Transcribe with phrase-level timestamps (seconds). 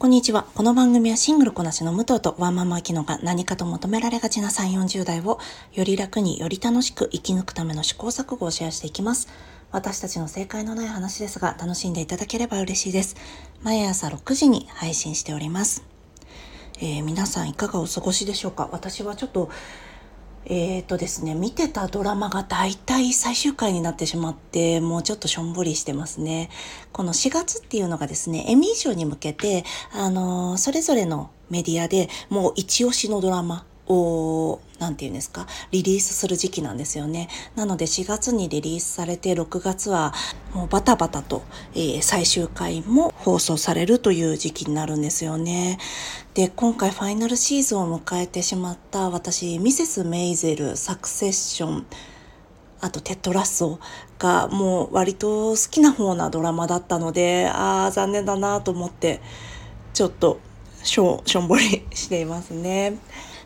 [0.00, 0.46] こんにちは。
[0.54, 5.38] この番組はシングルこなしの武藤とワンママキノが何かと求められがちな3、40代を
[5.74, 9.28] より楽により楽しく生き抜くための試行錯誤をシェアしていきます。
[9.70, 13.14] 私たちの正解のない話ですが楽しんでいただければ嬉しいです。
[13.62, 15.84] 毎朝6時に配信しております。
[16.78, 18.70] えー、皆さんいかがお過ごしでしょうか？
[18.72, 19.50] 私はちょっと
[20.46, 26.50] えーとですね、見てたドラマが大体最終回になってしまって、もうちょっとしょんぼりしてますね。
[26.92, 37.28] この4月っていうのがですね、エミー賞に向けて、あのー、それぞれのメディアでもう一押しのドラマを、なんて言うんですか、リリースする時期なんですよね。
[37.56, 40.14] なので4月にリリースされて6月は
[40.54, 41.42] もうバタバタと、
[41.74, 45.78] えー、最終回も放送されるという時期になるんですよね。
[46.34, 51.86] で、今回ファイナルシーズンを迎えてしまった私、ミセス・メイゼル、サクセッション、
[52.80, 53.80] あとテッドラッソ
[54.18, 59.20] がもう割と好きな方なドラマだったので、ああ、残念だなと思って、
[59.92, 60.38] ちょっと
[60.84, 62.96] しょしょんぼりしていますね。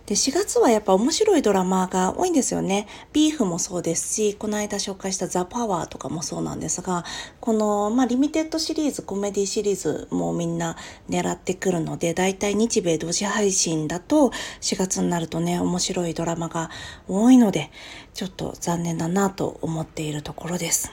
[0.07, 2.87] で、4月はやっぱ面白いドラマが多いんですよね。
[3.15, 7.05] ビーフもそうですし、この間紹介したザ・パワーとかもそうなんですが、
[7.41, 10.77] この、まあ、リミテッドシリーズ、コメディシリーズもみんな
[11.09, 16.69] 狙ってくるので、だいたい日米同時配信だと4月になるとね、面白いドラマが
[17.09, 17.71] 多いので、
[18.13, 20.93] ちょっと残念だなと思っているところです。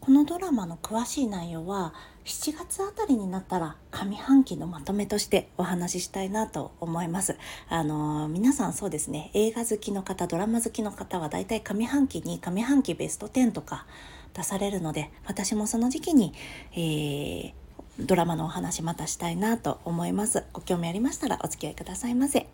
[0.00, 1.92] このドラマの詳しい内容は
[2.28, 7.38] 7月あたりになったら上半期のまとめとしてお話ししたいなと思います。
[7.70, 13.86] あのー、皆さんそうですね、映画好きの方、ドラマ好きの方はだいたい上半期に上半期ベスト10とか
[14.34, 16.34] 出されるので、私もその時期に、
[16.72, 17.52] えー、
[17.98, 20.44] ドラマのお話またしたいなと思います。
[20.52, 22.46] ご興味ありましたらお付き合いくださいませ。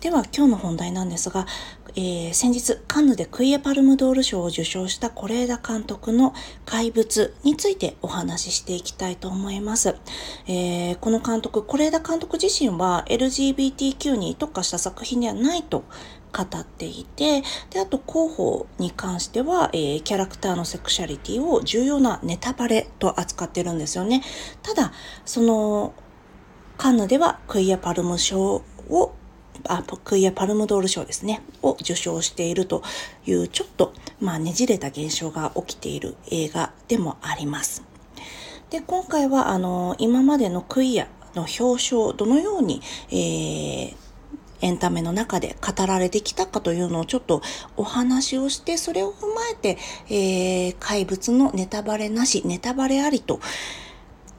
[0.00, 1.44] では今日の本題なんですが、
[1.96, 9.96] えー、先日カンヌでクイエパルムドール賞を受賞した是枝監督の怪物についてお話ししていきたいと思います。
[10.46, 15.82] えー、この監督、是枝監督自身は LGBTQ に特化した作品ではないと
[16.32, 24.22] 語っていて、で、あと広報に関しては、えー、キャラクターのセクシャリティを重要なネタバレと扱ってるんですよね。
[24.62, 24.92] ただ、
[25.24, 25.92] その、
[26.76, 29.12] カンヌではクイアパルム賞を
[29.64, 32.82] あクイアパルムドール賞ですね、を受賞していると
[33.26, 37.82] いうちょっと、まあ、ねじれた現象が起きている映画でもあります。
[38.70, 43.94] で、今回は、あの、今までのクイアの表彰、どのように、えー、
[44.60, 47.42] エンタメの中で語られてきたかというのをちょっと
[47.76, 49.78] お話をして、それを踏まえて、
[50.10, 53.40] えー、怪物のネタバレなし、ネタバレありと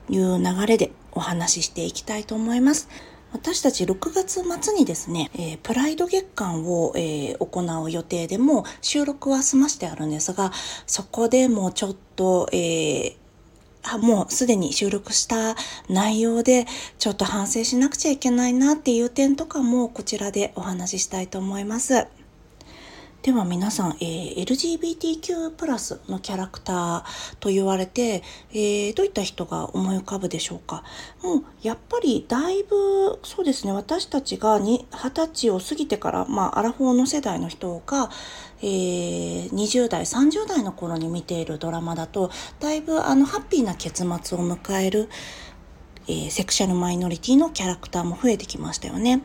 [0.09, 2.89] いう流れでお話ししていきたいと思います。
[3.31, 10.51] 私たち6月末にですね、えー、プライド月間を、えー、行う予定でも収録は済ましてあるんですが、
[10.87, 13.19] そこでもうちょっと、えー
[14.01, 15.55] もうすでに収録した
[15.89, 16.65] 内容で
[16.99, 22.18] ちょっと反省しなくちゃいけないなっていう点とかもこちらでお話ししたいと思います。
[23.21, 27.03] では皆さん、えー、LGBTQ+ プラスのキャラクター
[27.41, 30.83] と言われて、えー、どういった人が思い浮かぶでしょうか？
[31.21, 33.73] もうやっぱりだいぶそうですね。
[33.73, 38.09] 私たちが二十歳を過ぎてから、まあ、アラフォーの世代の人が、
[38.61, 42.31] えー、20代30代の頃に見ているドラマだと
[42.61, 45.09] だいぶあのハッピーな結末を迎える。
[46.09, 49.21] えー、セクシャルマイノリティのキャラクターも増えてきましたよね。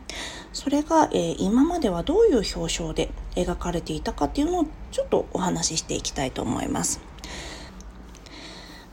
[0.53, 7.01] それが、えー、今まではどういう表彰で描かれていたかっていうのをちょっとお話ししていきたいと思います。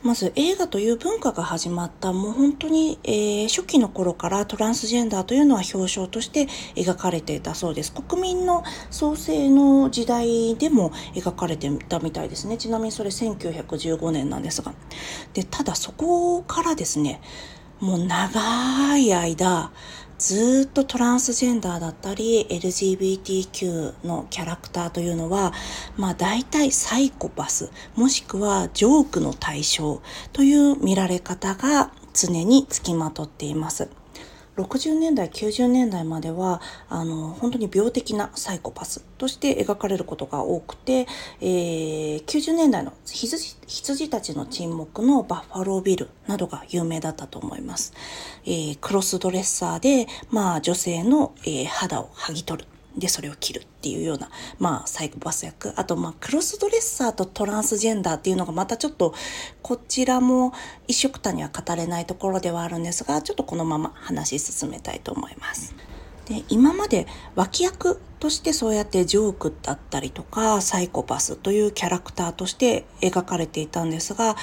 [0.02, 7.92] まず映画という文化が始まったもう本当に、えー、初期の頃からトランスジェンダーというのは表彰として描かれていたそうです。
[7.92, 12.56] 国民の創生の時代でも描かれていたみたいですね。
[12.56, 14.74] ちなみにそれ1915年なんですが。
[15.34, 17.20] で、ただそこからですね、
[17.82, 19.72] もう長い間、
[20.16, 25.52] ずっとトランスジェンダーだったり LGBTQ のキャラクターというのは、
[25.96, 30.00] まあ大体サイコパス、もしくはジョークの対象
[30.32, 33.88] という見られ方が常につきまとっています。
[34.56, 41.06] 60年代90年代まではあの本当に病的なサイコパスとして描かれることが多くて、
[41.40, 47.94] えー、90年代の羊羊たちの沈黙のバッファロービルなどが有名だったと思います。
[48.44, 59.14] えー、クロスドレッサーで、まあ、女性の、えー、肌を剥ぎ取るでそれを切るっていうような、まあ、サイコパス役あと、まあ、クロスドレッサーとトランスジェンダーっていうのがまたちょっと
[59.62, 60.52] こちらも
[60.88, 65.74] 一緒くたには語れないところではあるんですがちょっとこのまま話し進めたいと思います。
[66.26, 74.36] で今まで脇役としてそうやってジョークだったりとかサイコパスというキャラクターとして描かれていたんですが、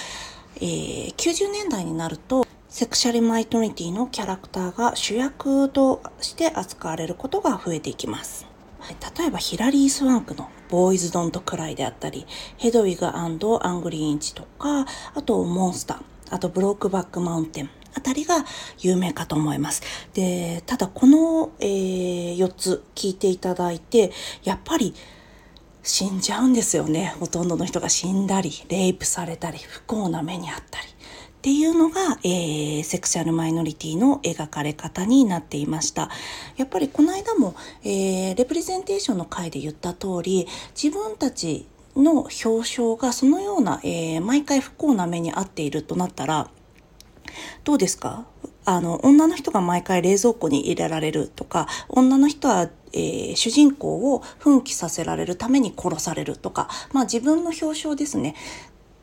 [0.58, 8.46] えー、90年代になるとセクシャルマイノリティのキャラクターが主役として扱われることが増えていきます。
[8.78, 12.28] はい、例えばヒラリー・スワンクのボーイズ・ドント・クライであったり、
[12.58, 13.40] ヘドウィグアン
[13.82, 14.86] グリーインチとか、
[15.16, 18.46] あとモンスター、あとブロークバック・マウンテン、あたりが
[18.78, 19.82] 有名かと思います。
[20.14, 24.12] で、ただこの、えー、4つ聞いていただいて、
[24.44, 24.94] やっぱり
[25.82, 27.16] 死んじゃうんですよね。
[27.20, 30.99] ほとんどの人が死んだり、レイプされたり、不幸な目にあったり。
[31.40, 36.10] っていうのが、えー、セクシャルマイノリティの描かれ方になっていました。
[36.58, 41.66] やっぱりこの間も、えー、レプレゼンテーションの回で言った通り、自分たち
[41.96, 46.50] の表彰がそのような、えー、毎回不幸な目に遭っているとなったら、
[47.64, 48.26] どうですか？
[48.66, 58.34] あの、女の人が毎回冷蔵庫に入れられるとか、女の人はえー、主人公を奮起させられるために殺されるとか、まあ自分の表彰ですね。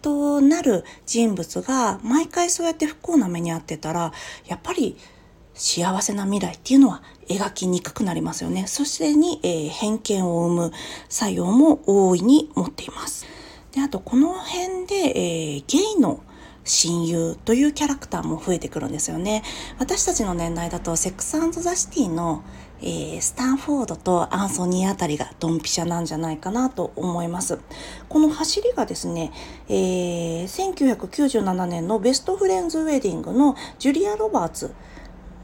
[0.03, 4.13] となる人物が毎回そうやって不幸な目に遭ってたら、
[4.47, 4.97] やっぱり
[5.55, 8.67] 幸せな未来っていうのは描きにくくなりますよね。
[8.67, 10.73] そしてに、えー、偏見を生む
[11.09, 13.27] 作用も大いに持っています。
[13.73, 16.21] で、あとこの辺で、えー、ゲイの
[16.65, 19.43] 親友というキャラクターも増えてくるんですよね。
[19.79, 22.43] 私たちの年代だとセックスザ・シティの、
[22.81, 27.59] えー、スタンフォードとアンソニーあたりがドンピシャなんじゃないかなと思います。
[28.09, 29.33] この走りがですね、
[29.69, 34.75] えー、1997年のベストフレンズウェディングのジュリア・ロバーツ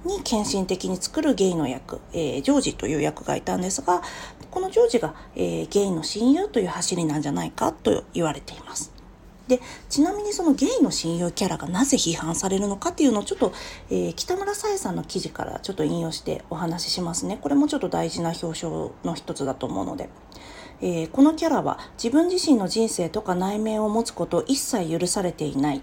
[0.05, 4.03] に献身的に作るゲイの役、えー、ジョージという役がいたんですが、
[4.51, 8.92] このジョージが、えー、ゲイの親友という走りなんじゃないかと言われています。
[9.49, 13.53] でちなみにそのゲイの親友キャラがなぜ批判されるのかっていうのをちょっと、
[13.91, 17.39] えー、北村さえさんの記事からちょっと引用してお話ししますね。
[17.41, 20.09] これもちょっと大事な表彰の一つだと思うので。
[20.85, 25.83] えー、このキャラは自分自身の人生とか内面を持つことを一切許されていない。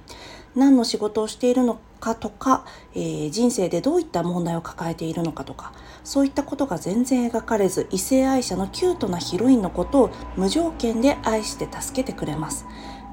[0.55, 5.71] 何の仕事をしているのかとか、えー、人生でどういった問題を抱えているのかとか。
[6.03, 12.65] そういったことが全然描かれず異性愛者のキュートなヒロインのことを無条件で愛して助けてくれます。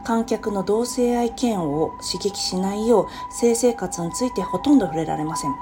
[0.07, 5.55] 観客の同性愛嫌悪を刺激しないよう性生活についてほとんど触れられません。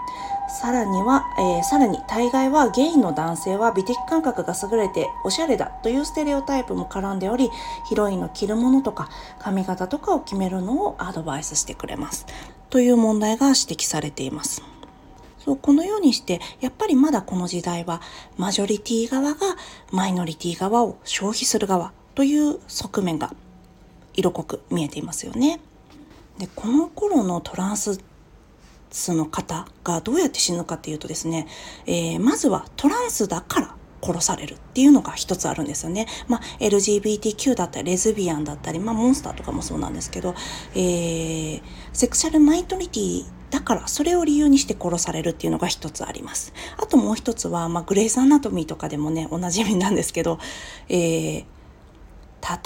[0.61, 7.49] さらには、えー、さらに大概はゲイの男性は美的感覚が優れておしゃれだというステレオタイプも絡んでおり、
[7.89, 9.09] ヒロインの着るものとか
[9.39, 12.27] 髪型とかを決めるのをアドバイスしてくれます。
[12.69, 14.63] という問題が指摘されています。
[15.39, 18.03] そうこのようにしてやっぱりまだこの時代は
[18.37, 19.57] マジョリティ側が
[19.91, 23.33] マイノリティ側を消費する側という側面が
[24.15, 25.61] 色濃く見えていますよね。
[26.39, 27.99] でこの頃のトランス
[29.13, 31.47] の方がどうやって死ぬかっていうとですね、
[31.87, 36.07] えー、まずはトランスだから殺されるっていうのが一つあるんですよね。
[36.29, 40.35] まあ、LGBTQ だったり、レズビアンだったり、まあ、モンスターとかもそうなんですけど、
[40.75, 41.63] えー、
[41.93, 46.53] セクシャルマイノリティだから、それを理由にして殺されるっていうのが一つあります。
[46.77, 50.39] あともう一つは、まあ、グレイスアナトミーとかでもね、おなじみなんですけど、
[50.89, 51.45] えー、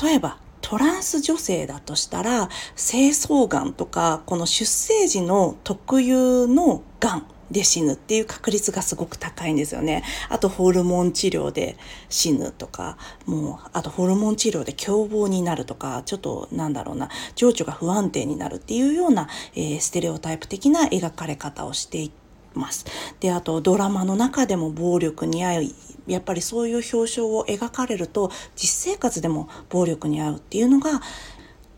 [0.04, 0.38] 例えば、
[0.68, 10.04] トランス女性だとしたら精巣がんとかこの出生時の特有のがんで死ぬっていう確率がすごく高いんですよね。
[10.28, 11.78] あとホルモン治療で
[12.10, 22.27] 死ぬとか、もう、あとホルモン治療で凶暴になるとか、ちょっとなんだろうな、情緒が不安定になるっていうような、えー、ステレオタイプ的な描かれ方をしていて
[22.58, 22.84] ます。
[23.20, 25.74] で、あとドラマの中でも暴力に遭い、
[26.06, 31.02] やっぱりそういう表彰を描かれると実生活でも暴力に遭うっていうのが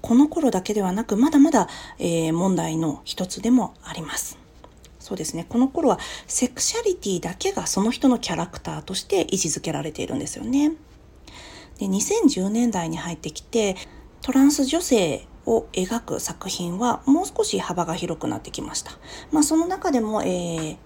[0.00, 1.68] この頃だけではなくまだまだ、
[1.98, 4.38] えー、問題の一つでもあります。
[4.98, 5.46] そうですね。
[5.48, 10.72] この頃はセクシャリティだけがその人のキャラクターとして位置づけられているんですよね。
[11.78, 13.76] で2010年代に入ってきて
[14.20, 18.92] トランス女性を描く作品はもう少し幅が広くなってきました。
[19.32, 20.76] まあその中でも、えー、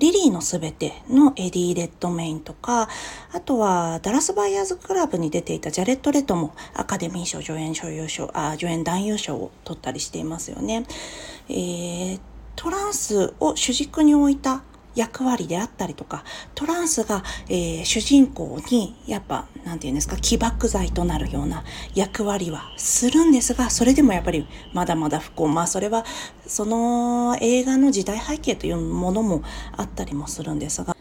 [0.00, 2.88] リリーのすべてのエディ・レッドメインとか、
[3.32, 10.84] あとはダラス・バイヤーズ・クラブに出ていたジャレッド・レトもアカデミー賞助演賞優賞、あ、助演男優賞を取ったりしていますよね。
[11.48, 12.20] えー、
[12.56, 14.62] トランスを主軸に置いた
[14.98, 16.24] 役割であったりとか、
[16.54, 21.64] トランスが、えー、主人公にやっぱ、なんて言うんですか、起爆剤となるような
[21.94, 25.48] 役割はするんですが、それでもやっぱりまだまだ不幸。
[25.48, 26.04] まあそれは、
[26.46, 29.42] その映画の時代背景というものも
[29.76, 30.96] あったりもするんですが、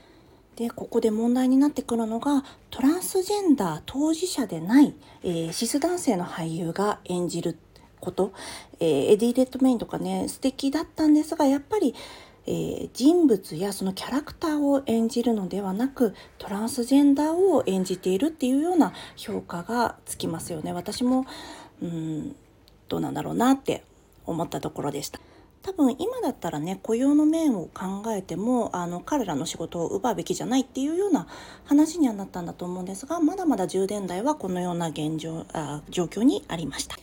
[0.55, 7.57] で、ここで問題になってくるのが、トランスジェンダー当事者でない、えー、シス男性の俳優が演じる
[7.99, 8.33] こと、
[8.79, 11.93] えー、エディ・レッドメインとかね、素敵だったんですが、やっぱり、
[12.47, 21.25] えー、人物やそのキャラクターを演じるのではなくトランスジェンダーを演じているっていうような評価がつきますよね私も
[21.81, 22.35] うん
[22.87, 23.83] どうなんだろうなって
[24.25, 25.19] 思ったところでした
[25.61, 31.27] 多分今だったらね雇用の面を考えてもあの彼らの仕事を奪うべきじゃないっていうような
[31.65, 36.95] 話にはなったんだと思うんですがまだまだ10年代はこのような現状あ状況にありました。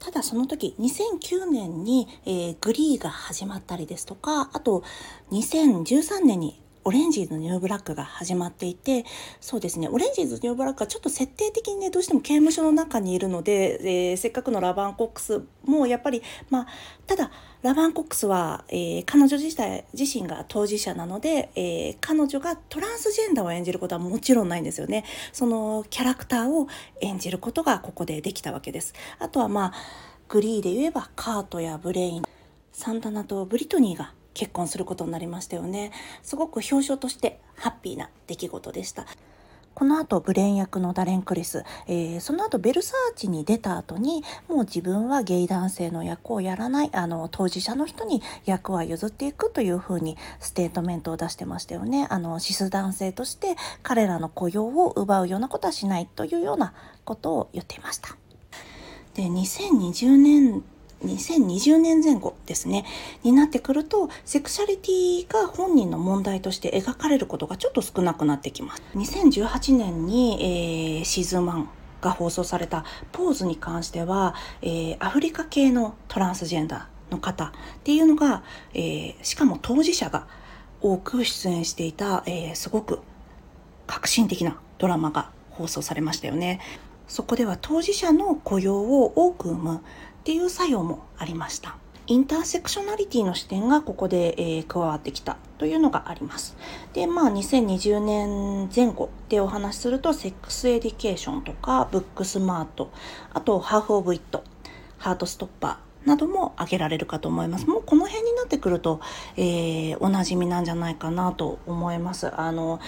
[0.00, 4.82] ただその時2009年に、えー、グリーが始まったりですとかあと
[5.30, 9.04] 2013年に Orange Is the New Black が始まっていて、
[9.40, 16.66] そうですね、 Orange Is the New Black はちょっと設定的にね、どうしても刑務所の中にいるので、えー、せっかくのラバーン・コックスもやっぱり、まあ、
[17.06, 17.30] ただ、
[17.62, 25.04] ラバーン・コックスは、えー、彼女自体自身が当事者なので、えー、彼女がトランスジェンダーを演じることはもちろんないんですよね。
[25.32, 26.66] そのキャラクターを
[27.00, 28.94] 演じることがここでできたわけです。
[29.20, 29.72] あとはまあ、
[30.28, 32.24] グリーで言えばカートやブレイン、
[32.72, 35.92] サンタナとブリトニーが結婚することになりましたよね。
[36.22, 39.06] すごく表象としてハッピーな出来事でした。
[39.74, 46.90] この後ブレイン役のダレン・クリス、えー、その後ベルサーチに出た後にもう自分はゲイ男性の役をやらない。
[46.92, 52.06] あの当事者の人に役は譲っていくというふうにステートメントを出してましたよね。
[52.10, 58.16] あのシス男性として彼らの雇用を奪うようなことはしないというようなことを言っていました。
[59.14, 60.62] で2020年
[61.04, 62.84] 2020年前後ですね、
[63.22, 68.82] になってくると、セクシャリティが本人の問題として描かれることがちょっと少なくなってきます。
[68.94, 71.66] 2018年に、えー、シーズン1
[72.00, 77.50] が放送されたポーズに関しては、えー、アフリカ系のトランスジェンダーの方っ
[77.84, 78.42] ていうのが、
[78.74, 80.26] えー、しかも当事者が
[80.80, 83.00] 多く出演していた、えー、すごく
[83.86, 86.60] 革新的なドラマが放送されましたよね。
[87.06, 89.80] そこでは当事者の雇用を多く生む
[90.20, 91.76] っていう作用もありました。
[92.06, 96.56] インターセクショナリティの視点がここで、えー、加わってきたというのがあります。
[96.92, 102.90] で、まあ2020年前後でお話しすると、セックス・エデュケーションとか、ブックスマート、
[103.32, 104.42] あとハーフオブイット、
[104.98, 107.68] ハートストッパーなども挙げられるかと思います。
[107.68, 109.00] もうこの辺になってくると、
[109.36, 112.34] えー、おなじみなんじゃないかなと思います。
[112.34, 112.80] あの、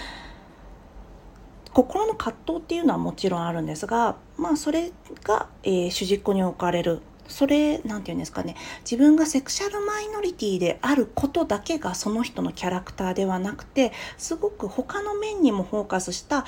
[1.71, 4.91] 心の葛藤っていうのはもちろんあるんですが、まあそれ
[5.23, 16.45] が、えー、主軸に置かれるそれ何て言うんですかね自分がセクシャルマイノリティであることだけがその人のキャラクターではなくてすごく他の面にもフォーカスした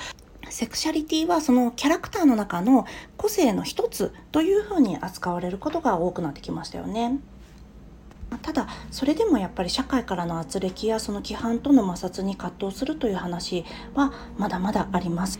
[0.48, 7.18] セクシャリティはそのキャラクターの中の個性の一つというふうに扱われることが多くなってきましたよね。
[8.42, 13.64] ただそれでもやっぱり社会からの圧力やその規範との摩擦に葛藤するという話
[13.94, 15.38] はまだまだあります。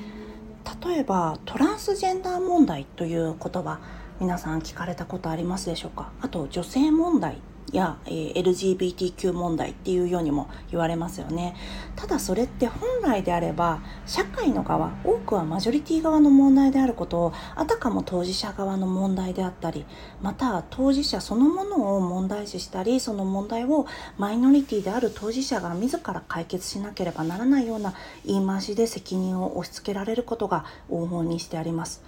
[0.84, 3.78] 例えばトランスジェンダー問題という言葉
[4.18, 6.10] 皆さん聞かれたことありますでしょうか？
[6.22, 7.36] あと女性問題
[7.72, 11.54] や、えー、LGBTQ 問題っていうようにも言われますよね
[11.96, 19.84] ただそれって本来であれば社会の側多くはマジョリティ側の問題であることをあたかも当事者側の問題であったり
[20.22, 27.94] また当事者そのものを問題視したりその問題をマイノリティである当事者が自ら解決しなければならないような
[28.24, 32.02] 言い回しで責任を押し付けられることが往々にしてあります。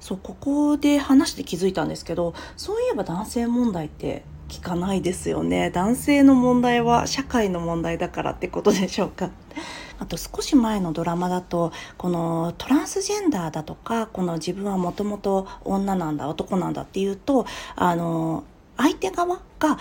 [0.00, 5.70] そうここで話して気づいたんですけどそういえば男性問題って聞かないですよね。
[5.70, 9.30] 男性の問題は社会の問題だからってことでしょうか。
[10.00, 18.42] あと少し前のドラマだとこのトランスジェンダーだとかこの自分はもともと女なんだ男なんだっていうとあの
[18.78, 19.78] 相手側が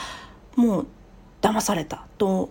[0.57, 0.87] もう
[1.41, 2.49] 騙されたと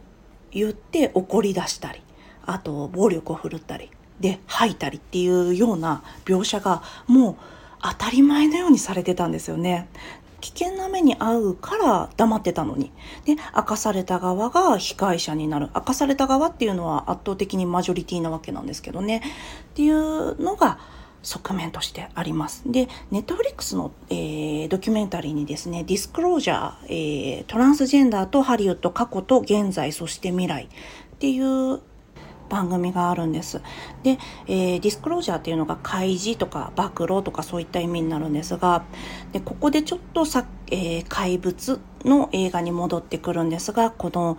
[0.50, 2.00] 言って怒り出したり
[2.46, 7.37] あと暴力を振るったりで吐いたりっていうような描写がもう
[7.82, 9.88] 当たり前のようにされてたんですよね。
[10.40, 12.92] 危険な目に遭うから黙ってたのに。
[13.25, 15.70] で、明かされた側が被害者になる。
[15.75, 19.18] 明かされた側っていうのは圧倒的にマジョリティなわけなんですけどね。
[19.18, 19.23] っ
[19.75, 20.78] ていうのが
[21.23, 22.62] 側面としてあります。
[22.66, 31.80] で、ネットフリックスの、えー、ドキュメンタリーにですね、ディスクロージャー、えー、トランスジェンダーとハリウッド過去と現在そして未来っていう
[32.49, 33.61] 番組があるんです。
[34.02, 38.85] で、えー、ディスクロージャーっていうのが開示とか暴露とかそういった意味になるんですが、
[39.33, 44.38] でここでちょっとさ、えー、怪物の映画に戻ってくるんですが、この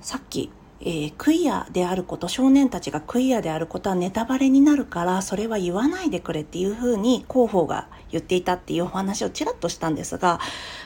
[0.00, 10.38] さっきえー、クイアであること少年たちがクイアであることはネタバレになるからそれは言わないでくれっていうふうに広報が言っていたっていうお話をちらっとしたんですが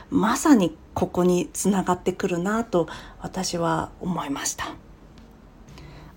[0.09, 2.89] まさにここにつながってくるなと
[3.21, 4.75] 私は思いました。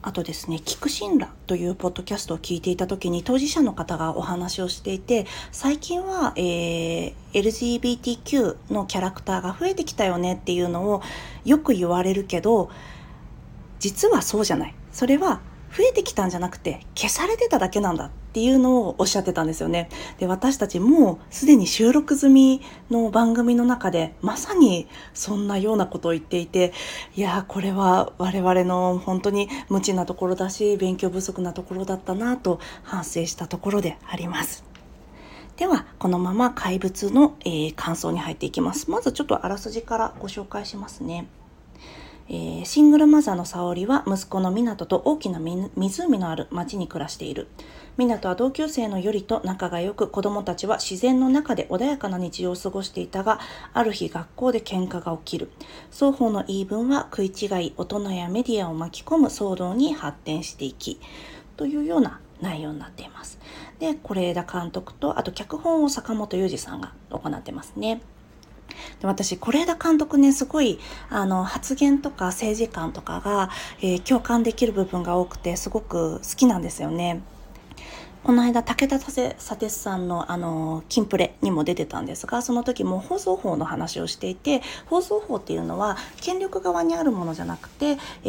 [0.05, 11.01] あとですね、聞く信羅というポッドキャストを聞いていた時に当事者の方がお話をしていて、最近は、えー、LGBTQ のキャラクターが増えてきたよねっていうのを
[11.45, 12.69] よく言われるけど、
[13.79, 14.75] 実はそうじゃない。
[14.91, 15.39] それは
[15.75, 19.89] 増えてきたんじゃなくて消されてただけなんだっていうのをおっしゃってたんですよね。
[20.19, 26.73] で私たちもうすでに収録済みの番組の中でまさにそんなようなことを言っていて
[27.15, 34.63] いやこれは我々の本当に無知なところだし勉強不足なところだったなと反省したところであります。
[35.57, 38.89] ではこのまま怪物の、えー、感想に入っていきます。
[38.89, 41.27] まずちょっとあらすじからご紹介しますね。
[42.33, 47.47] えー、シングルマザーの沙織は息子の湊と大きな湖のある町に暮らしている。
[47.95, 53.39] 湊は同級生のよりと仲が良く子供たちは自然の中で穏やかな日常を過ごしていたが、
[53.71, 55.51] ある日学校で喧嘩が起きる。
[55.91, 60.99] 双方の言い分は食い違い、大人やメディアを巻き込む騒動に発展していき、
[61.55, 63.37] というような内容になっています。
[63.77, 68.01] で、是枝監督と、あと脚本を坂本裕二さんが行ってますね。
[68.99, 73.49] で私是枝監督ねすごいあの発言とか政治観とかが、
[73.81, 77.21] えー、共感できる部分が多くてすごく好きなんですよね。
[78.23, 88.27] この間武田砂鉄さんのあのキンプレにも出てたんですがその時も放送法の話をしていて放送法っていうのは権力側にあるものじゃなくて、え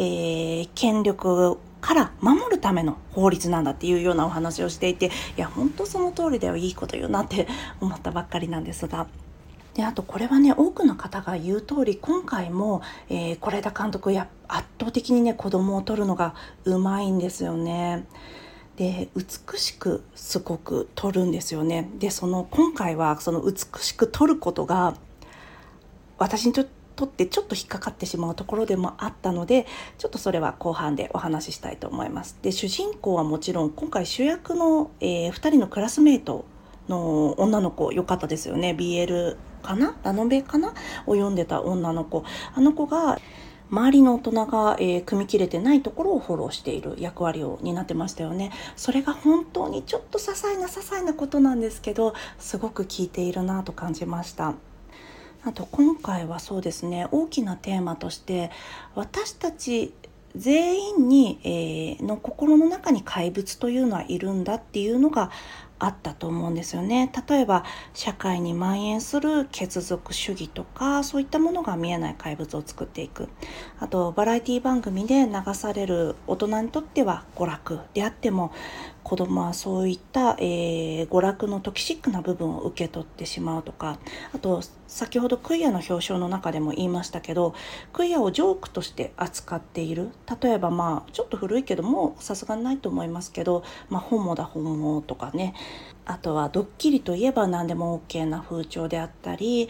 [0.63, 7.47] ー、権力から守るための法律なんだっていうようなお話をしていていや本当その通りだよいいこと言うなって
[7.79, 9.07] 思ったばっかりなんですが。
[9.75, 18.05] であとこれはね多くの方が言う通り今回も是、えー、枝監督や圧倒的にね子供を撮るのがうまいんですよね。
[18.77, 21.89] で美しくすごく撮るんですよね。
[21.97, 24.95] でその今回はその美しく撮ることが
[26.17, 29.65] 私にとってちょっと引っかかってしまうところでもあったので
[29.97, 32.37] ちょっとそれは後半でお話ししたいと思います。
[32.41, 36.45] で主人公はもちろん今回主役の、えー、2人のクラスメート
[36.87, 38.75] の女の子良かったですよね。
[38.77, 39.95] BL かな？
[40.03, 40.69] ラノベかな？
[41.05, 42.23] を読んでた女の子。
[42.53, 43.19] あの子が
[43.71, 48.51] 周りの大人が、えー、組み切れてないところをフォローしている役割を担ってましたよね。
[48.75, 54.53] それが本当にちょっと些細な些細なことなんですけどすごく効いているなと感じました。
[55.43, 58.51] あと今回はそうですね大きなテーマとして
[58.95, 59.93] 私たち
[60.35, 65.31] 全員に、えー、の心の中に怪物というのはいるんだっていうのが
[65.77, 67.11] あったと思うんですよね。
[67.27, 73.29] 例えば社会に蔓延する血族主義とかそういったものが見えない怪物を作っていく。
[73.79, 78.51] あとバラエティ番組で流される大人にとっては娯楽であっても
[79.03, 83.99] 子供はそういった、えー、娯楽のトキシックな部分を受け取ってしまうとか
[84.33, 84.61] あと
[84.95, 87.53] 先ほどクイアの表彰の中でも言いましたけど
[87.91, 90.11] クイアをジョークとして扱っている。
[90.41, 95.53] 例えばまあちょっと古いけどもさすがにないと思いますけど「まあ、ホモだホモ」とかね。
[96.05, 99.67] あとはドッキリといえば何でも OK な風潮であったり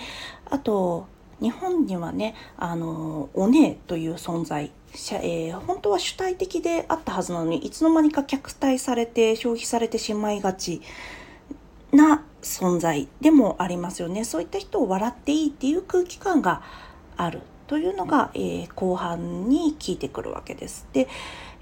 [0.51, 1.07] あと
[1.41, 4.71] 日本にはねあのお姉という存在。
[4.93, 10.81] えー、本当は主体的であったはずなのにいつの間にか客体されて消費されてしまいがち
[11.91, 16.61] な存在でもありますよねそういった人を笑っていいっていう空気感が
[17.17, 20.87] あるというのが、えー、後半に効いてくるわけです。
[20.93, 21.07] で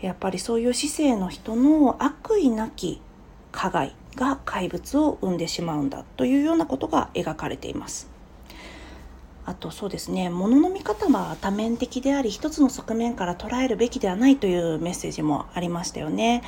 [0.01, 3.01] やっぱりそういう姿勢の人の悪意なき
[3.53, 8.09] 加害が怪物を生んでしまうんだというようなことが描かれています。
[9.45, 16.43] あとそうですね物の見方は多面的であり一つの側面から捉えるべきではないというメッセージもありましたよね。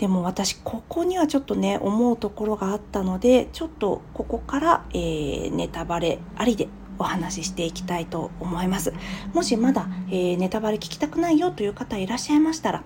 [0.00, 8.94] でも私ここにはちょっとね思うところがあったのでちょっとここから、えー、ネタバレありでお話ししていきたいと思います。
[9.34, 12.82] もしまだ、えー、ネタバレ聞きたくないよという方いらっしゃいましたら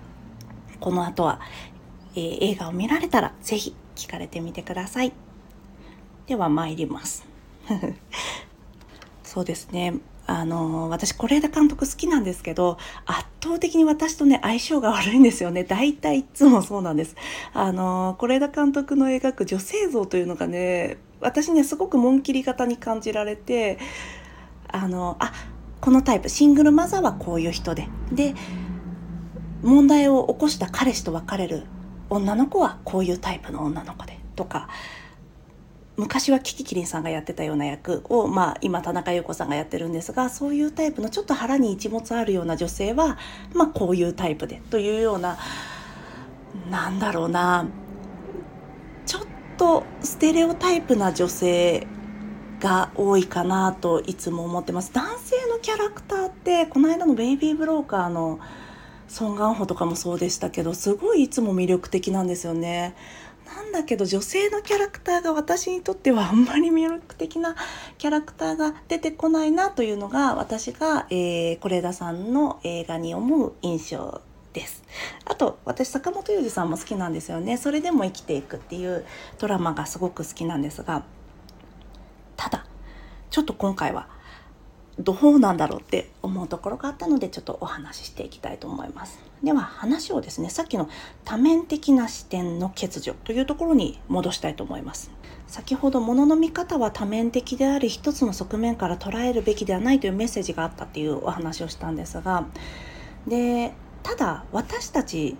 [0.81, 1.39] この後は、
[2.15, 5.13] えー、映画を見られたら是非聞かれてみてください。
[6.27, 7.25] では参ります。
[9.23, 9.93] そうですね
[10.27, 15.63] あの私是枝監督好きなんですけど圧倒的に私とね相性が悪いんですよね。
[15.63, 17.15] 大体いつもそうなんです。
[17.53, 23.77] あの是枝監督の描く女性像というのがね私ねすごく紋切り型に感じられて
[24.67, 25.31] あのあ
[25.79, 27.87] このタイプシングルマザーはこういう人で。
[28.11, 28.33] で
[29.61, 31.63] 問題を起こした彼氏と別れる
[32.09, 34.19] 女の子はこういうタイプの女の子で。
[34.35, 34.67] とか
[35.97, 43.17] 昔はキキキリンさんがやってたような役を、まあ、今田中優子さんがやってるんですがそういうタイプのちょっと腹に一物あるような女性は、
[43.53, 45.37] まあ、こういうタイプでというような
[46.69, 47.67] なんだろうな
[49.05, 49.23] ちょっ
[49.57, 51.87] とステレオタイプな女性
[52.59, 58.39] が多いかなといつも思ってます男性のキャラクターってこの間の「ベイビー・ブローカー」の
[59.07, 62.95] ソン・ガンホとかもそうでしたけどすごいいつも魅力的なんですよね。
[63.45, 67.55] なんだけど女性のキャラクターが私にとってはあんまり魅力的な
[67.97, 74.21] キャラクターが出てこないなというのが私が是、えー、枝さんの映画に思う印象
[74.53, 74.83] です。
[75.25, 77.57] あと私坂本裕二さんも好きなんですよね。
[77.57, 79.05] それでも生きていくっていう
[79.37, 81.03] ドラマがすごく好きなんですが。
[82.37, 82.65] ただ
[83.29, 84.07] ちょっと今回は
[84.99, 89.19] どうなんだろうって思うところがあったのでちょっとお話ししていきたいと思います。
[89.43, 90.89] では話をですねさっきの
[91.25, 95.11] 多面的な視点の欠如というところに戻したいと思います。
[95.47, 102.47] 先ほど物の見方は多面的であり一つの側面から捉えるべきではないというメッセージがあったっていうお話をしたんですが
[103.27, 105.37] でただ私たち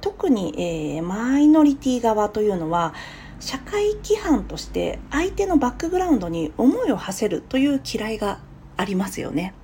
[0.00, 2.94] 特に、えー、マイノリティ側というのは
[3.40, 8.40] 社会規範として相手のバックグラウンドに思いを馳せるという嫌いが
[8.76, 9.54] ありますよね。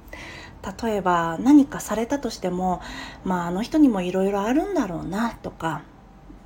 [0.83, 2.81] 例えば何かされたとしても、
[3.25, 5.83] まあ、あの人にもいろいろあるんだろうなとか、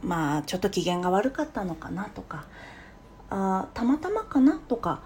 [0.03, 2.47] まあ、ちょっと機嫌が悪かったのかなとか
[3.29, 5.03] あたまたまかなとか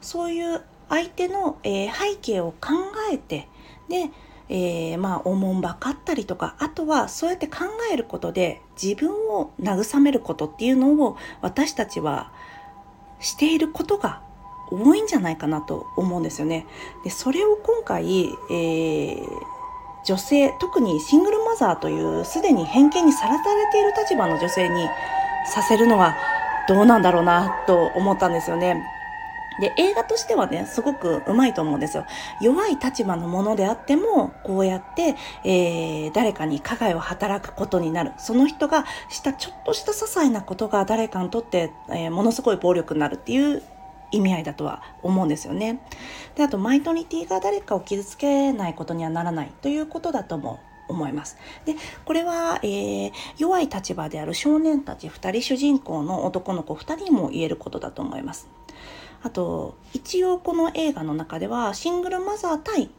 [0.00, 2.74] そういう相手の、えー、背景を考
[3.10, 3.48] えて
[3.88, 4.10] で、
[4.48, 12.32] えー、まあおもんばかったりとかあとはそうやって考えることで自分を慰めることっていうのを私たちは
[13.18, 14.22] していることが
[14.74, 16.66] 多いんじゃないかなと思うんですよね。
[17.02, 19.26] でそれを今回、えー、
[20.04, 24.88] 女性特にシングルマザーというすでに偏見にさらされている立場の女性に
[25.46, 26.16] させるのは
[26.68, 28.82] どうなんだろうなと思ったんですよね。
[29.60, 32.04] で、映画としてはね、すごくうまいと思うんですよ。
[32.40, 38.12] 弱い立場のものであっても、こうやって、えー、誰かに加害を働くことになる。
[38.18, 43.62] その人がしたちょっとした些細なことが誰かにとって、えー、ものすごい暴力になるっていう
[44.14, 45.80] 意味合いだとは思うんですよね。
[46.36, 51.36] で、あと、マイノリティが誰かを傷つけないことにはならないということだとも思います。
[51.64, 51.74] で、
[52.04, 58.48] これは、えー、弱い立場である少年たち2人主人公の男の子2人にも言えることだと思います。
[59.22, 62.90] あと、一応この映画の中ではシングルマザー対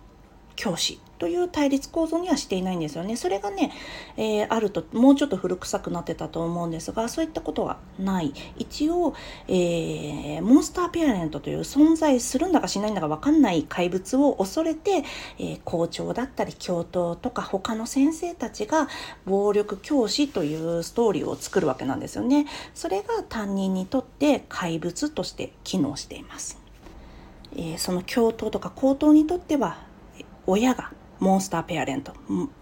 [0.55, 3.15] 教師という対立構造にはしていないんですよね。
[3.15, 3.71] それがね、
[4.17, 8.33] えー、あるともうちょっと古臭くなってたと思うんですが、そういったことはない。
[8.57, 9.13] 一応、
[9.47, 15.03] えー、モンスターペアレントという存在するんだかしないんだかわかんない怪物を恐れて、
[15.39, 18.89] えー、校長だったり教頭とか他の先生たちが
[19.25, 22.45] 暴力教師というストーリーを作るわけなんですよね。
[22.73, 26.59] それが担任にとって怪物として機能しています。
[27.55, 29.94] えー、その教頭とか校頭にとっては
[30.47, 32.13] 親がモンスターペアレント。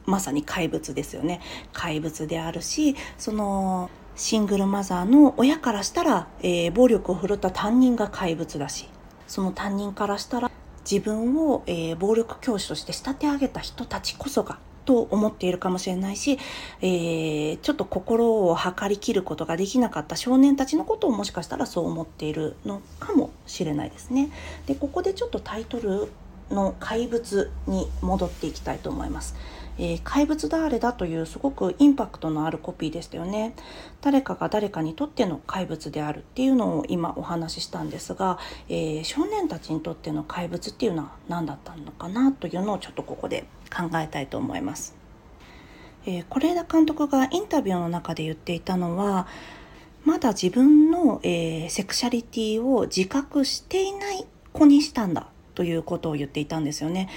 [0.05, 1.41] まさに怪物ですよね。
[1.71, 8.87] 怪物であるしそのシングルマザーの親からしたら、えー、暴力を振るった担任が怪物だし。
[9.27, 10.51] その担任からしたら
[10.89, 16.37] 自分を、えー、暴力教師として仕立て上げた人たちこそがと思っているかもしれないし、
[16.81, 24.29] えー、ちょっと心を測りきることができなかった少年たちのことをもしかしたらそう思っているのかもしれないですね。
[24.67, 26.11] でここでちょっとタイトル
[26.49, 29.35] の怪物に戻っていきたいと思います。
[29.77, 33.55] えー、怪物誰だというすごくインパクトのあるコピーでしたよね。
[34.01, 38.37] 誰かが誰かにとっての怪物であるっていうのを今お話ししたんですが、
[38.69, 44.95] えー、少年たちにとっての怪物っていうのは何だったのかなというのをちょっとここで考えたいと思います。
[46.05, 49.25] えー、是枝監督がインタビューの中で言っていたのは
[50.03, 57.09] まだ自分の、えー、セクシャリティを自覚していない子にしたんだということを言っていたんですよね。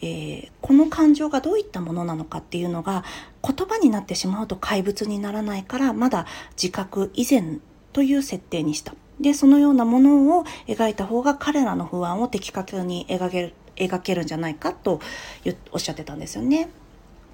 [0.00, 3.04] えー、この感情がどういったものなのかっていうのが
[3.42, 6.26] 言葉になってしまうと怪物にならないからまだ
[6.60, 7.58] 自覚以前
[7.92, 8.94] という設定にした。
[9.20, 15.00] で、そのようなものを描いた方が彼らの不安を的確に描ける描けるんじゃないかと
[15.70, 16.68] おっしゃってたんですよね。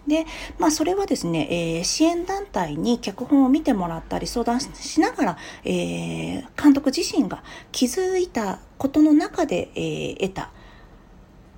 [0.06, 0.26] で、
[0.58, 10.50] まあそれはですね、えー、支援団体に脚本を見てもらったり相談しながら、えー、監督自身が気づいたことの中で、えー、得た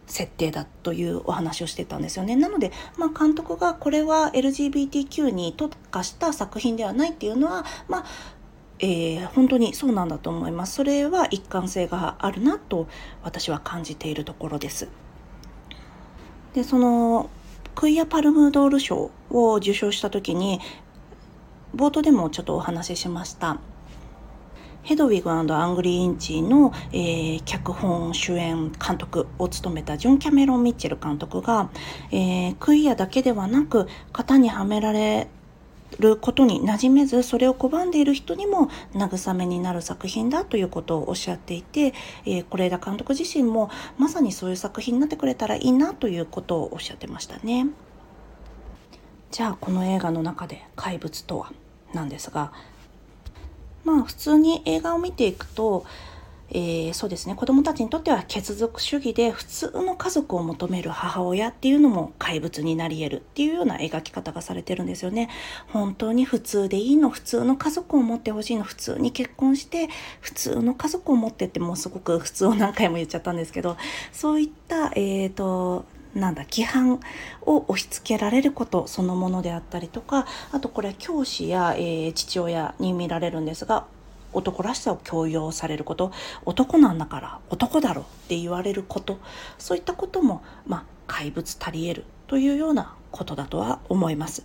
[0.06, 2.36] 設定だというお話をしてたんですよね。
[2.36, 8.04] なので、まあ、監督がこれは LGBTQ に特化した作品ではないっていうのは、まあ、
[8.78, 10.74] えー、本当にそうなんだと思います。
[10.74, 12.86] それは一貫性があるなと
[13.22, 14.88] 私は感じているところです。
[16.54, 17.28] で、その
[17.76, 20.60] クイア・パルムドール賞を受賞した時に
[21.74, 23.58] 冒頭でもちょっとお話ししました。
[24.82, 31.70] ヘドウィグ・アンド・アングリーインチの、えー、脚本主演監督を務めたジョン・キャメロン・ミッチェル監督が、
[32.12, 35.28] えー、クイアだけではなく型にはめられ
[35.98, 41.96] ることに馴染めずそれを拒んでいる人にも慰めになる作品だということをおっしゃっていて是、
[42.26, 47.66] えー、枝監督自身もまさにそういう作品になってくれたらいいなということをおっしゃってましたね。
[49.30, 51.52] じゃあこの映画の中で怪物とは
[51.92, 52.52] なんですが？
[53.84, 55.84] まあ普通に映画を見ていくと
[56.50, 65.28] えー、そうですね子どもたちにとっては血族主義で普通の家族を求める母親っていうのも怪物になり得るっていうような描き方がされてるんですよね。
[65.68, 69.88] 本当に普通でいいの普通の家族を持ってほしいの普通に結婚して
[70.20, 73.76] 普通の家族を持ってってもうすごく普通を何回も言っちゃったんですけど
[74.12, 76.98] そういったえっ、ー、となんだ規範
[77.42, 83.84] を押し付けられることそのものであったりとかあとこれは教師や、えー、父親に見られるんですが
[84.36, 86.12] 男らしさを強要されること
[86.44, 89.18] 男なんだから男だろって言われること
[89.58, 94.44] そういったこともまあ怪物足り得るというようなことだとは思います。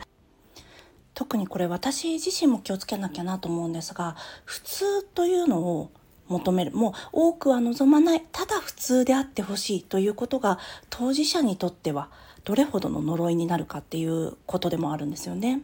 [1.13, 5.91] 特にこれ私自身も気をつけなきゃなと思うんですが普通というのを
[6.29, 10.57] 求めるもう多くは望まないただ普通であってほしいということが
[10.89, 12.09] 当事者にとっては
[12.45, 15.61] どれほどの呪いになるかっていうことでもあるんですよね。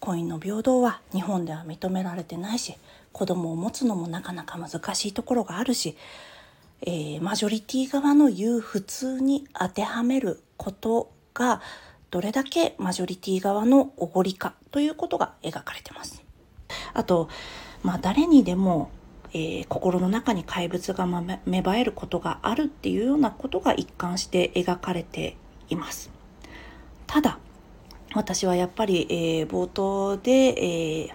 [0.00, 2.74] 婚姻の平等は日本では認められてないし
[3.12, 5.96] 子供を持つのもなかなか難しいところがあるし、
[6.82, 11.60] えー、マジョリティ側の言う普通に当てはめることが
[12.10, 16.22] どれだけマジョリティ側のおごりかということが描かれてます。
[16.92, 17.28] あと、
[17.82, 18.90] まあ、誰にでも、
[19.32, 25.36] えー、心の中に怪物が芽生えることがあるっていうようなことが一貫して描かれて
[25.68, 26.10] います。
[27.06, 27.38] ただ
[28.14, 31.12] 私はやっぱり、えー、冒頭で、えー、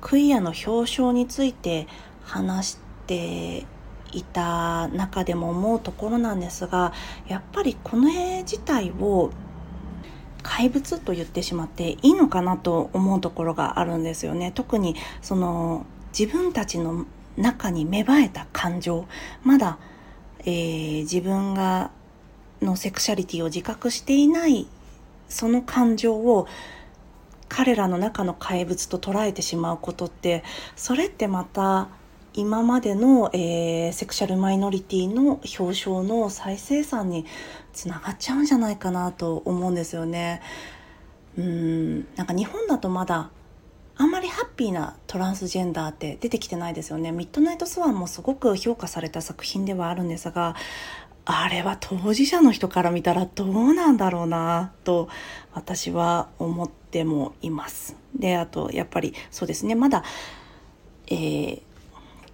[0.00, 1.86] クイアの表彰について
[2.24, 3.66] 話して
[4.12, 6.92] いた中でも思うところなんですが
[7.26, 9.30] やっぱりこの絵自体を
[10.42, 14.52] 怪物と言ってしまっていいのかなと思うところがあるんですよね。
[14.54, 15.84] 特にその
[16.18, 17.06] 自分たちの
[17.36, 19.06] 中に芽生えた感情
[19.44, 19.78] まだ、
[20.40, 21.90] えー、自分が
[22.62, 24.66] のセクシャリティを自覚していない
[25.28, 26.48] その感情を
[27.48, 30.44] 彼らの中の怪物と捉えてしまうことって
[30.76, 31.88] それってまた
[32.34, 37.26] 今までの、えー、セクシャルマイノリティの表彰の再生産に
[37.72, 40.40] つながっちゃうんじゃないかなと思うんですよね。
[41.36, 43.30] うんなんか日本だとまだ
[43.96, 47.10] あんまりハッピーなトランスジェンダーって出てきてないですよね。
[47.10, 50.54] ミッドナイトスワンもすごく評価された作品ではあるんですが、
[51.30, 55.10] あれは当事者の人から見たらどうなんだろうなと
[55.52, 57.96] 私は思ってもいます。
[58.14, 60.04] であとやっぱりそうですねまだ、
[61.06, 61.60] えー、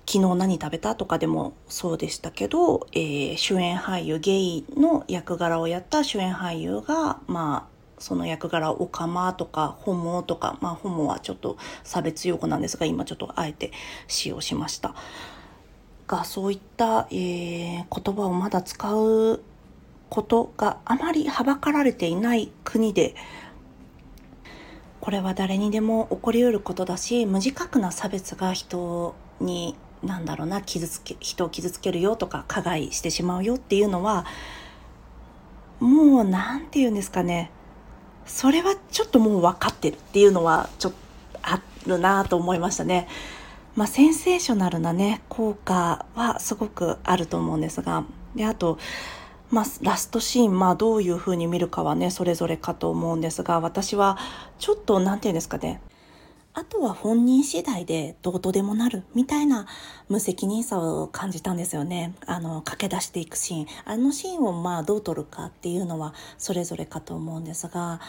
[0.07, 13.73] 昨日何食べたとかでもそうでしたけど、えー、主演俳優ゲイの役柄をやった主演俳優がまあその役柄オカマとかホモとかまあホモはちょっと差別用語なんですが今ちょっとあえて
[14.07, 14.95] 使用しました。
[16.07, 19.43] がそういった、えー、言葉をまだ使う
[20.11, 23.15] ことがあまりはばかられていない国で
[25.01, 34.25] これは誰にでも起こりうることだし無自覚な差別が人になんだろうな傷つけ人を傷つけるよとか加害してしまうよっていうのは
[35.81, 37.51] もう何て言うんですかね
[38.27, 40.99] それはちょっともう分かってるっていうのはちょっと
[41.43, 43.07] あるなと思いましたね。
[43.75, 48.05] まあ、センセーショナルなね、効果はすごくあると思うんですが、
[48.37, 48.79] で、あと、
[49.51, 54.17] まあ、ラストシーン、まあ、どういう風に見るかはね、それぞれかと思うんですが、私は、
[54.59, 55.81] ちょっと、なんて言うんですかね、
[56.57, 59.67] あとは本人次第でどうとでもなるみたいな
[60.09, 62.15] 無責任さを感じたんですよね。
[62.27, 63.67] あの、駆け出していくシーン。
[63.85, 68.01] あのシーンをまあどう撮るかっていうのはそれぞれかと思うんですが、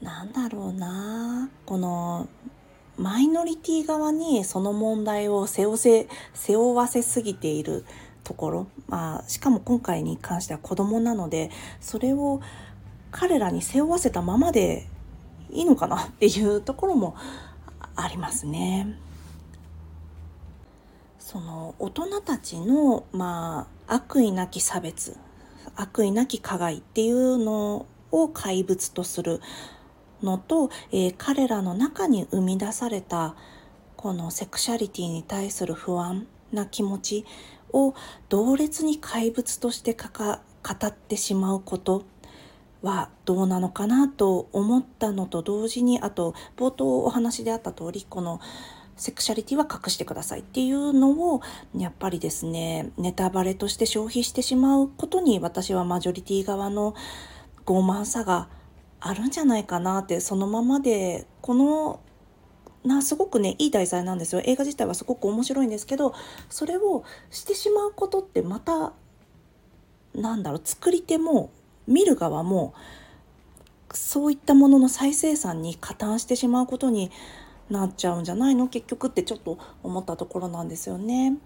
[0.00, 2.28] なんだろうなこの
[3.00, 7.86] マイノリティ側にその問題を背負せ背負わせすぎている
[8.24, 12.42] ところ、まあ、しかも今回に関しては子供なのでそれを
[13.10, 14.86] 彼らに背負わせたままで
[15.50, 17.16] いいのかなっていうところも
[17.96, 18.98] ありますね。
[21.18, 25.16] その大人たちの、まあ、悪意なき差別
[25.76, 29.40] 悪意なき加害っていうのを怪物とする
[30.22, 33.34] のと、えー、彼らの中に生み出された
[33.96, 37.26] このセクシャリティに対する不安な気持ち
[37.72, 37.94] を
[38.28, 40.34] 同列に怪物として語
[40.86, 42.04] ってしまうこと
[42.82, 48.40] はどうなのかなと思ったのと同時にあと冒頭お話であった通りこの
[48.96, 51.40] セクシャリティは隠してくださいっていうのを
[51.76, 56.94] やっぱりですねネタバレとして消費してしまうことに私はマジョリティ側の
[57.64, 58.48] 傲慢さが
[59.00, 62.00] あるんじゃないかなってそのままでこの
[62.84, 66.14] なすごくねいい題材なんですよ映画自体はすごく面白いんですけど
[66.48, 68.92] それをしてしまうことってまた
[70.14, 71.50] なんだろう作り手も
[71.86, 72.74] 見る側も
[73.92, 77.10] そういったものの再生産に加担してしまうことに
[77.68, 78.68] なっちゃうんじゃないの？
[78.68, 81.36] 結局ってちょっと思ったところなんですよね。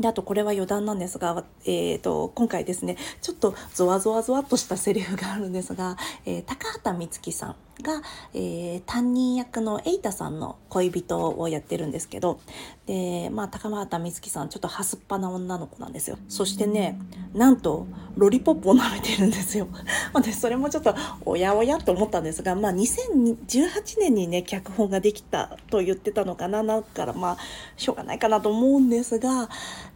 [0.00, 7.56] であとこれは余談なんですが、えーと、今回ですねちょっとゾワゾワゾワっとしたセリフがあるんですが、えー、高畑充希さん。
[7.82, 8.02] が、
[8.34, 12.40] えー、担任役の瑛太さんの恋人をやってるんですけど
[12.86, 16.18] で、まあ、高畑充希さんちょっとはすっぱな女の子なんですよ。
[16.28, 16.98] そしてね
[17.34, 19.68] なんとロリポップを舐めてるんですよ。
[20.22, 26.62] でそれもちょっとおやおやと思ったんですが、まあ、2018年にね脚本ができたと言ってたのかな。
[26.62, 27.38] だからまあ
[27.76, 29.48] しょうがないかなと思うんですが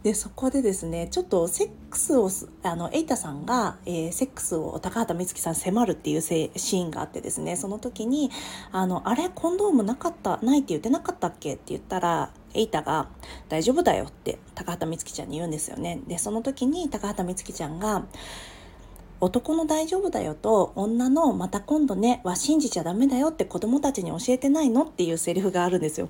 [0.03, 2.29] でそこでですねちょっとセックスを
[2.63, 8.31] あの瑛太さんが、えー、セックスを高畑充希さん迫るっていうシーンがあってですねそのの時に
[8.71, 13.07] 「あのあれコンドームなかったないって言ってなかったっけ?」って言ったらエイタが
[13.49, 16.01] 「大丈夫だよ」って高畑充希ちゃんに言うんですよね。
[16.07, 18.05] でその時に高畑充希ちゃんが
[19.19, 26.09] 「男の大丈夫だよと女のまた今度ねは信じちゃダメだよって子供たちに教えてないの?」っていうセリフがあるんですよ。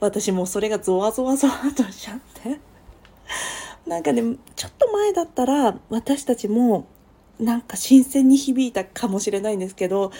[0.00, 2.60] 私もうそれがゾワゾワゾワとしちゃって。
[3.86, 4.22] なんかね
[4.56, 6.86] ちょっと前だったら私たちも
[7.38, 10.10] なんか新鮮に響いたかもしれないんですけど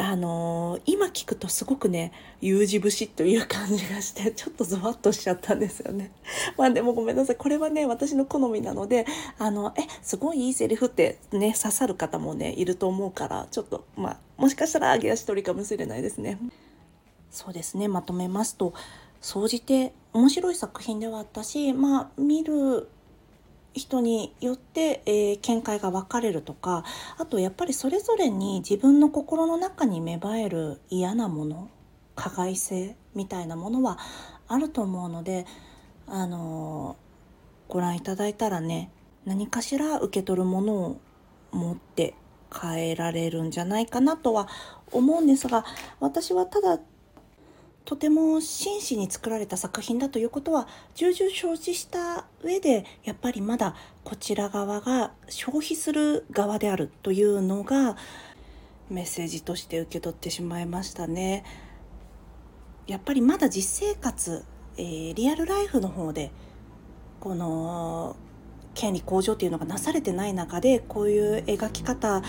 [0.00, 6.10] あのー、今聞くとすごくね U 字節という感じがして ちょっとゾワッとしちゃったんですよね。
[6.56, 9.04] まあでもごめんなさいこれはね私の好みなので
[9.38, 16.38] あのえすごいいいセリフってね刺さる方もねいると思うからちょっとまあもしかしたら揚げ足取りかもしれないですね。
[17.30, 18.72] そうですねまとめますと
[19.20, 22.88] 総じて面白い作品ではあったしまあ見る
[23.74, 26.84] 人によって、えー、見解が分かれるとか
[27.18, 31.70] あとやっぱりそれぞれに自分の心の中に芽生える嫌なもの
[32.16, 33.98] 加害性みたいなものは
[34.48, 35.46] あると思うので
[36.06, 38.90] あのー、ご覧いただいたらね
[39.24, 41.00] 何かしら受け取るものを
[41.52, 42.14] 持って
[42.52, 44.48] 変えられるんじゃないかなとは
[44.90, 45.64] 思うんですが
[46.00, 46.80] 私はただ
[47.90, 53.74] とても真摯に作られた作品だということは重々承知した上でやっぱりまだ
[54.04, 57.96] こちら側が消費する側であるというのが
[58.90, 61.42] メッセージとして受け取ってしまいましたね。
[62.86, 64.44] やっぱりまだ実生活、
[64.76, 66.30] えー、リアルライフの方で
[67.18, 68.14] この
[68.74, 72.22] 権利向上っていうのがなされてない中でこういう描き方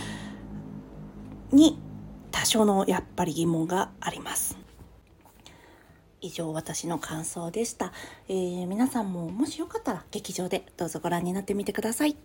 [1.51, 1.79] に
[2.31, 4.60] 多少のやっぱり疑問があります。
[6.21, 7.91] 以上私の感想でした、
[8.29, 12.15] えー、皆さんももしよかったら劇場でどうぞご覧になってみてください。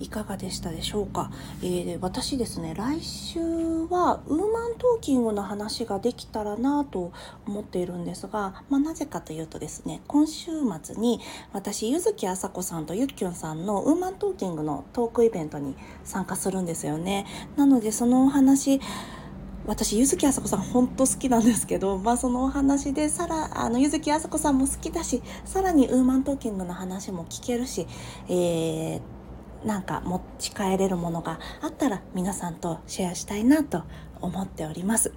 [0.00, 1.30] いかがでしたでしょうか、
[1.62, 7.12] えー、私ですね来週はウーマントーキングの話ができたらなと
[7.46, 10.50] 思っているんですが、まあ、なぜかというとですね今週
[10.82, 11.20] 末に
[11.52, 17.26] 私柚木あさこさんとゆっきゅんさんのウーマントーキングのトークイベントに参加するんですよね。
[17.56, 18.80] なのでそのお話
[19.66, 27.86] 私柚木あさこさん本当好きなんですけど、まあ、そのお話でさらあの柚木あさこさんも好きだしさらにウーマントーキングの話も聞けるし、
[28.28, 29.00] えー、
[29.64, 33.84] なんか持ち帰れるものがあったら皆さんとシェアしたいなと
[34.20, 35.12] 思っております。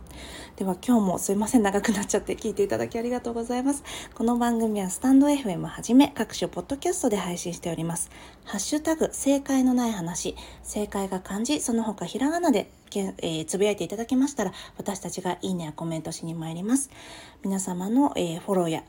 [0.56, 3.84] では今日もすいません長くなっちゃって聞いていただきありがとうございます。
[4.16, 8.10] この番組はスタンド FM はじめ各種ポッドキャストで配信しております。
[8.46, 16.90] ハッシュタグ正解のない話正解が漢字その他ひらがなでけえー、つぶやいていただけましたら私たちがいいねやコメントしに参ります。
[17.44, 18.84] 皆様の、えー、フォローや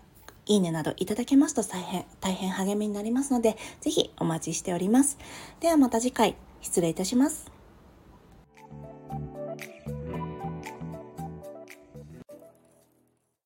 [0.46, 5.18] いいねなどいただけますと大変大変励みになりますのでぜひお待ちしております。
[5.60, 7.55] ではまた次回失礼いたします。